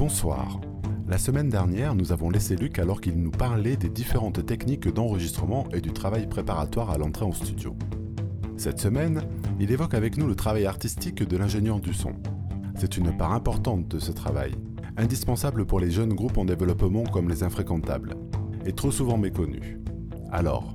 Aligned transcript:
Bonsoir. 0.00 0.58
La 1.08 1.18
semaine 1.18 1.50
dernière, 1.50 1.94
nous 1.94 2.10
avons 2.10 2.30
laissé 2.30 2.56
Luc 2.56 2.78
alors 2.78 3.02
qu'il 3.02 3.20
nous 3.20 3.30
parlait 3.30 3.76
des 3.76 3.90
différentes 3.90 4.46
techniques 4.46 4.88
d'enregistrement 4.88 5.66
et 5.74 5.82
du 5.82 5.92
travail 5.92 6.26
préparatoire 6.26 6.88
à 6.88 6.96
l'entrée 6.96 7.26
en 7.26 7.32
studio. 7.32 7.76
Cette 8.56 8.80
semaine, 8.80 9.20
il 9.58 9.70
évoque 9.70 9.92
avec 9.92 10.16
nous 10.16 10.26
le 10.26 10.34
travail 10.34 10.64
artistique 10.64 11.22
de 11.22 11.36
l'ingénieur 11.36 11.80
du 11.80 11.92
son. 11.92 12.14
C'est 12.76 12.96
une 12.96 13.14
part 13.14 13.34
importante 13.34 13.88
de 13.88 13.98
ce 13.98 14.10
travail, 14.10 14.54
indispensable 14.96 15.66
pour 15.66 15.80
les 15.80 15.90
jeunes 15.90 16.14
groupes 16.14 16.38
en 16.38 16.46
développement 16.46 17.04
comme 17.04 17.28
les 17.28 17.42
infréquentables, 17.42 18.14
et 18.64 18.72
trop 18.72 18.92
souvent 18.92 19.18
méconnu. 19.18 19.82
Alors, 20.32 20.72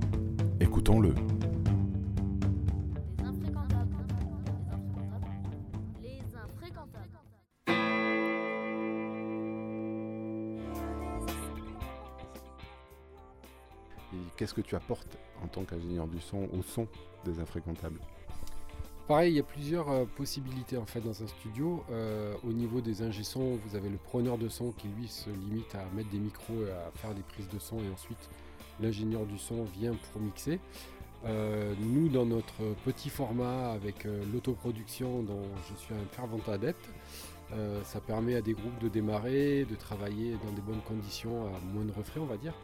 écoutons-le. 0.60 1.14
Qu'est-ce 14.36 14.54
que 14.54 14.60
tu 14.60 14.76
apportes 14.76 15.18
en 15.42 15.48
tant 15.48 15.64
qu'ingénieur 15.64 16.06
du 16.06 16.20
son 16.20 16.48
au 16.52 16.62
son 16.62 16.86
des 17.24 17.40
infréquentables 17.40 18.00
Pareil, 19.08 19.34
il 19.34 19.36
y 19.36 19.40
a 19.40 19.44
plusieurs 19.44 19.88
euh, 19.88 20.04
possibilités 20.16 20.76
en 20.76 20.84
fait 20.84 21.00
dans 21.00 21.22
un 21.22 21.26
studio. 21.28 21.84
Euh, 21.92 22.34
au 22.44 22.52
niveau 22.52 22.80
des 22.80 23.02
ingé 23.02 23.22
sons, 23.22 23.56
vous 23.64 23.76
avez 23.76 23.88
le 23.88 23.98
preneur 23.98 24.36
de 24.36 24.48
son 24.48 24.72
qui 24.72 24.88
lui 24.98 25.06
se 25.06 25.30
limite 25.30 25.76
à 25.76 25.84
mettre 25.94 26.10
des 26.10 26.18
micros 26.18 26.66
et 26.66 26.72
à 26.72 26.90
faire 26.96 27.14
des 27.14 27.22
prises 27.22 27.48
de 27.48 27.60
son 27.60 27.76
et 27.76 27.88
ensuite 27.92 28.18
l'ingénieur 28.80 29.24
du 29.24 29.38
son 29.38 29.62
vient 29.62 29.94
pour 30.12 30.20
mixer. 30.20 30.58
Euh, 31.24 31.72
nous, 31.78 32.08
dans 32.08 32.26
notre 32.26 32.74
petit 32.84 33.08
format 33.08 33.70
avec 33.70 34.08
l'autoproduction 34.32 35.22
dont 35.22 35.44
je 35.70 35.76
suis 35.76 35.94
un 35.94 36.06
fervent 36.10 36.40
adepte, 36.48 36.88
ça 37.84 38.00
permet 38.00 38.34
à 38.34 38.42
des 38.42 38.54
groupes 38.54 38.78
de 38.80 38.88
démarrer, 38.88 39.64
de 39.70 39.76
travailler 39.76 40.32
dans 40.44 40.50
des 40.50 40.60
bonnes 40.62 40.82
conditions, 40.82 41.46
à 41.46 41.60
moins 41.72 41.84
de 41.84 41.92
refrains 41.92 42.22
on 42.22 42.26
va 42.26 42.36
dire. 42.36 42.54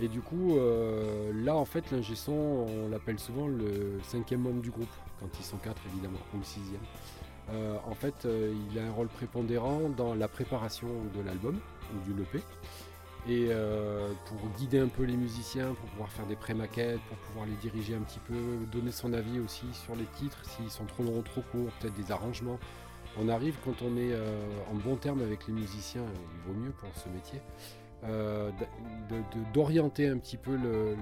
Et 0.00 0.08
du 0.08 0.20
coup, 0.20 0.56
euh, 0.56 1.32
là 1.44 1.54
en 1.54 1.64
fait, 1.64 1.90
l'ingé 1.90 2.14
son, 2.16 2.32
on 2.32 2.88
l'appelle 2.88 3.18
souvent 3.18 3.46
le 3.46 4.00
cinquième 4.02 4.40
membre 4.40 4.60
du 4.60 4.70
groupe, 4.70 4.88
quand 5.20 5.28
ils 5.38 5.44
sont 5.44 5.56
quatre 5.58 5.82
évidemment, 5.86 6.18
ou 6.34 6.38
le 6.38 6.44
sixième. 6.44 6.80
Euh, 7.50 7.76
en 7.86 7.94
fait, 7.94 8.24
euh, 8.24 8.54
il 8.70 8.78
a 8.78 8.86
un 8.86 8.92
rôle 8.92 9.08
prépondérant 9.08 9.88
dans 9.96 10.14
la 10.14 10.28
préparation 10.28 10.88
de 11.14 11.22
l'album, 11.22 11.58
ou 11.94 12.12
du 12.12 12.22
EP. 12.22 12.38
Et 13.26 13.48
euh, 13.50 14.12
pour 14.26 14.38
guider 14.58 14.78
un 14.78 14.88
peu 14.88 15.04
les 15.04 15.16
musiciens, 15.16 15.74
pour 15.74 15.88
pouvoir 15.90 16.10
faire 16.10 16.26
des 16.26 16.36
pré-maquettes, 16.36 17.00
pour 17.08 17.16
pouvoir 17.18 17.46
les 17.46 17.54
diriger 17.54 17.94
un 17.94 18.00
petit 18.00 18.20
peu, 18.20 18.34
donner 18.70 18.92
son 18.92 19.12
avis 19.12 19.40
aussi 19.40 19.66
sur 19.72 19.94
les 19.96 20.04
titres, 20.18 20.38
s'ils 20.44 20.70
sont 20.70 20.84
trop 20.84 21.02
longs 21.02 21.22
trop 21.22 21.42
courts, 21.52 21.70
peut-être 21.80 21.94
des 21.94 22.12
arrangements. 22.12 22.58
On 23.18 23.28
arrive 23.28 23.56
quand 23.64 23.80
on 23.82 23.96
est 23.96 24.12
en 24.70 24.74
bon 24.74 24.96
terme 24.96 25.22
avec 25.22 25.46
les 25.46 25.54
musiciens, 25.54 26.02
il 26.02 26.52
vaut 26.52 26.58
mieux 26.58 26.72
pour 26.72 26.88
ce 26.96 27.08
métier, 27.08 27.40
d'orienter 29.52 30.08
un 30.08 30.18
petit 30.18 30.36
peu 30.36 30.56
le, 30.56 30.96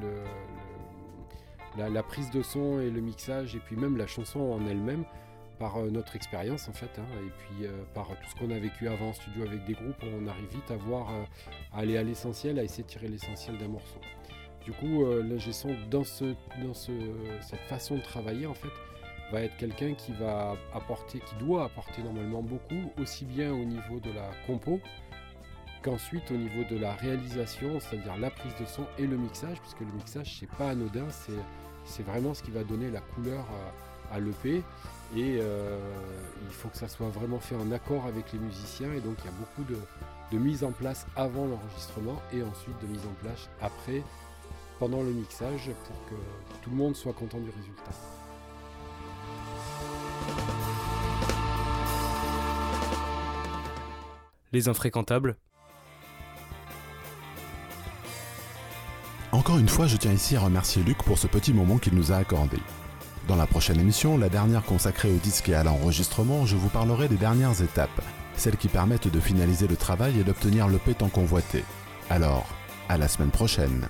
la, 1.77 2.03
prise 2.03 2.31
de 2.31 2.43
son 2.43 2.81
et 2.81 2.91
le 2.91 3.01
mixage, 3.01 3.55
et 3.57 3.59
puis 3.59 3.77
même 3.77 3.97
la 3.97 4.07
chanson 4.07 4.41
en 4.41 4.67
elle-même, 4.67 5.05
par 5.59 5.77
euh, 5.77 5.91
notre 5.91 6.17
expérience 6.17 6.69
en 6.69 6.73
fait, 6.73 6.91
hein, 6.99 7.07
et 7.21 7.31
puis 7.39 7.67
euh, 7.67 7.83
par 7.95 8.09
tout 8.09 8.31
ce 8.31 8.35
qu'on 8.35 8.51
a 8.51 8.59
vécu 8.59 8.89
avant 8.89 9.11
en 9.11 9.13
studio 9.13 9.45
avec 9.45 9.65
des 9.65 9.75
groupes, 9.75 10.03
on 10.03 10.27
arrive 10.27 10.49
vite 10.51 10.71
à 10.71 10.77
voir, 10.77 11.11
euh, 11.11 11.25
à 11.73 11.81
aller 11.81 11.97
à 11.97 12.03
l'essentiel, 12.03 12.59
à 12.59 12.65
essayer 12.65 12.83
de 12.83 12.89
tirer 12.89 13.09
l'essentiel 13.09 13.59
d'un 13.59 13.69
morceau. 13.69 14.01
Du 14.65 14.73
coup, 14.73 15.05
euh, 15.05 15.23
l'ingé 15.23 15.53
son, 15.53 15.75
dans, 15.91 16.05
ce, 16.05 16.35
dans 16.63 16.75
ce, 16.75 16.93
cette 17.41 17.61
façon 17.61 17.97
de 17.97 18.03
travailler, 18.03 18.47
en 18.47 18.55
fait, 18.55 18.71
va 19.33 19.43
être 19.43 19.57
quelqu'un 19.57 19.95
qui 19.95 20.13
va 20.13 20.57
apporter, 20.75 21.21
qui 21.21 21.35
doit 21.45 21.65
apporter 21.65 22.03
normalement 22.03 22.43
beaucoup, 22.43 22.91
aussi 23.01 23.25
bien 23.25 23.53
au 23.53 23.65
niveau 23.65 23.99
de 23.99 24.11
la 24.11 24.31
compo 24.47 24.81
qu'ensuite 25.83 26.31
au 26.31 26.37
niveau 26.37 26.65
de 26.71 26.79
la 26.79 26.95
réalisation, 26.95 27.81
c'est-à-dire 27.81 28.17
la 28.17 28.31
prise 28.31 28.53
de 28.61 28.65
son 28.65 28.85
et 28.99 29.07
le 29.07 29.17
mixage, 29.17 29.61
puisque 29.61 29.81
le 29.81 29.93
mixage, 29.95 30.39
c'est 30.39 30.51
pas 30.51 30.71
anodin, 30.71 31.07
c'est, 31.85 32.03
vraiment 32.03 32.35
ce 32.35 32.43
qui 32.43 32.51
va 32.51 32.65
donner 32.65 32.91
la 32.91 33.01
couleur 33.01 33.45
à, 34.11 34.17
à 34.17 34.21
l'EP. 34.21 34.63
Et 35.15 35.39
euh, 35.41 35.79
il 36.47 36.55
faut 36.55 36.69
que 36.69 36.79
ça 36.79 36.89
soit 36.89 37.09
vraiment 37.09 37.39
fait 37.39 37.57
en 37.57 37.71
accord 37.73 38.07
avec 38.07 38.33
les 38.33 38.39
musiciens, 38.39 38.93
et 38.93 39.01
donc 39.01 39.17
il 39.21 39.27
y 39.27 39.29
a 39.29 39.33
beaucoup 39.33 39.65
de, 39.71 39.79
de 40.31 40.43
mise 40.43 40.65
en 40.65 40.73
place 40.73 41.07
avant 41.17 41.47
l'enregistrement 41.47 42.23
et 42.33 42.43
ensuite 42.43 42.81
de 42.81 42.87
mise 42.87 43.05
en 43.05 43.15
place 43.23 43.51
après, 43.61 44.03
pendant 44.79 45.03
le 45.03 45.11
mixage, 45.11 45.71
pour 45.87 46.07
que 46.07 46.15
tout 46.63 46.71
le 46.71 46.77
monde 46.77 46.97
soit 46.97 47.13
content 47.13 47.39
du 47.39 47.51
résultat. 47.51 47.93
Les 54.53 54.69
infréquentables, 54.69 55.37
Encore 59.33 59.57
une 59.57 59.69
fois, 59.69 59.87
je 59.87 59.97
tiens 59.97 60.13
ici 60.13 60.37
à 60.37 60.41
remercier 60.41 60.83
Luc 60.83 60.99
pour 60.99 61.17
ce 61.17 61.27
petit 61.27 61.55
moment 61.55 61.79
qu'il 61.79 61.95
nous 61.95 62.13
a 62.13 62.17
accordé. 62.17 62.59
Dans 63.29 63.37
la 63.37 63.47
prochaine 63.47 63.81
émission, 63.81 64.19
la 64.19 64.29
dernière 64.29 64.63
consacrée 64.63 65.11
au 65.11 65.17
disque 65.17 65.49
et 65.49 65.55
à 65.55 65.65
l'enregistrement, 65.65 66.45
je 66.45 66.55
vous 66.55 66.69
parlerai 66.69 67.09
des 67.09 67.17
dernières 67.17 67.63
étapes, 67.63 68.03
celles 68.37 68.59
qui 68.59 68.69
permettent 68.69 69.09
de 69.09 69.21
finaliser 69.21 69.67
le 69.67 69.77
travail 69.77 70.21
et 70.21 70.25
d'obtenir 70.25 70.69
le 70.69 70.79
tant 70.79 71.09
convoité. 71.09 71.65
Alors, 72.11 72.47
à 72.91 72.99
la 72.99 73.09
semaine 73.09 73.31
prochaine. 73.31 73.89